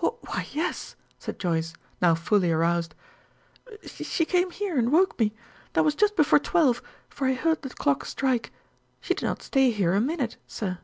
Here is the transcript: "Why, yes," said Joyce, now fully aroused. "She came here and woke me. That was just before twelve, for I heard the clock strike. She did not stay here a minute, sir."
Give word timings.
"Why, 0.00 0.48
yes," 0.52 0.96
said 1.16 1.38
Joyce, 1.38 1.72
now 2.02 2.16
fully 2.16 2.50
aroused. 2.50 2.96
"She 3.84 4.24
came 4.24 4.50
here 4.50 4.76
and 4.76 4.90
woke 4.90 5.16
me. 5.16 5.32
That 5.74 5.84
was 5.84 5.94
just 5.94 6.16
before 6.16 6.40
twelve, 6.40 6.82
for 7.08 7.28
I 7.28 7.34
heard 7.34 7.62
the 7.62 7.70
clock 7.70 8.04
strike. 8.04 8.52
She 9.00 9.14
did 9.14 9.24
not 9.24 9.42
stay 9.42 9.70
here 9.70 9.94
a 9.94 10.00
minute, 10.00 10.38
sir." 10.48 10.78